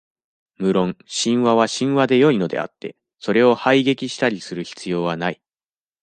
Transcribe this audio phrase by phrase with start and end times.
[0.57, 5.43] 無論、神話は神話でよいのであって、それを排撃したりする必要はない。